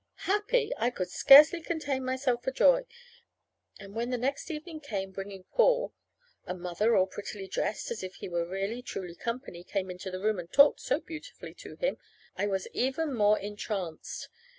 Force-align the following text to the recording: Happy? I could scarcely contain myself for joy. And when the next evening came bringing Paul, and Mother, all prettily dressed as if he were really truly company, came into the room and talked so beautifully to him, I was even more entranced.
Happy? 0.25 0.71
I 0.79 0.89
could 0.89 1.11
scarcely 1.11 1.61
contain 1.61 2.03
myself 2.03 2.43
for 2.43 2.49
joy. 2.49 2.87
And 3.79 3.93
when 3.93 4.09
the 4.09 4.17
next 4.17 4.49
evening 4.49 4.79
came 4.79 5.11
bringing 5.11 5.43
Paul, 5.51 5.93
and 6.47 6.59
Mother, 6.59 6.95
all 6.95 7.05
prettily 7.05 7.47
dressed 7.47 7.91
as 7.91 8.01
if 8.01 8.15
he 8.15 8.27
were 8.27 8.43
really 8.49 8.81
truly 8.81 9.13
company, 9.13 9.63
came 9.63 9.91
into 9.91 10.09
the 10.09 10.19
room 10.19 10.39
and 10.39 10.51
talked 10.51 10.79
so 10.79 10.99
beautifully 11.01 11.53
to 11.53 11.75
him, 11.75 11.99
I 12.35 12.47
was 12.47 12.67
even 12.73 13.13
more 13.13 13.37
entranced. 13.37 14.29